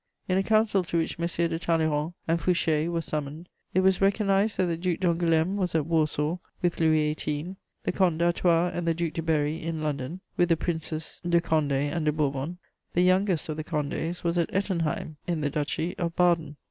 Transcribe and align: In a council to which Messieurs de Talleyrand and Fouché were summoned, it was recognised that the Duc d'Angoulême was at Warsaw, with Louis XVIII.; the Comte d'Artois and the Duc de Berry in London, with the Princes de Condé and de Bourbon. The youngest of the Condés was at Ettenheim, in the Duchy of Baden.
In 0.27 0.35
a 0.39 0.41
council 0.41 0.83
to 0.85 0.97
which 0.97 1.19
Messieurs 1.19 1.51
de 1.51 1.59
Talleyrand 1.59 2.13
and 2.27 2.39
Fouché 2.39 2.89
were 2.91 3.01
summoned, 3.03 3.47
it 3.75 3.81
was 3.81 4.01
recognised 4.01 4.57
that 4.57 4.65
the 4.65 4.75
Duc 4.75 4.97
d'Angoulême 4.97 5.57
was 5.57 5.75
at 5.75 5.85
Warsaw, 5.85 6.37
with 6.63 6.79
Louis 6.79 7.13
XVIII.; 7.13 7.55
the 7.83 7.91
Comte 7.91 8.17
d'Artois 8.17 8.69
and 8.73 8.87
the 8.87 8.95
Duc 8.95 9.13
de 9.13 9.21
Berry 9.21 9.61
in 9.61 9.83
London, 9.83 10.21
with 10.37 10.49
the 10.49 10.57
Princes 10.57 11.21
de 11.23 11.39
Condé 11.39 11.95
and 11.95 12.05
de 12.05 12.11
Bourbon. 12.11 12.57
The 12.95 13.03
youngest 13.03 13.47
of 13.47 13.57
the 13.57 13.63
Condés 13.63 14.23
was 14.23 14.39
at 14.39 14.51
Ettenheim, 14.51 15.17
in 15.27 15.41
the 15.41 15.51
Duchy 15.51 15.95
of 15.99 16.15
Baden. 16.15 16.55